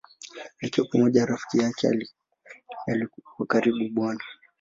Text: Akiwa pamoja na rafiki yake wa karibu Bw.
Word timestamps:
Akiwa 0.61 0.87
pamoja 0.91 1.19
na 1.21 1.25
rafiki 1.25 1.57
yake 1.59 1.87
wa 3.39 3.45
karibu 3.47 3.77
Bw. 4.01 4.13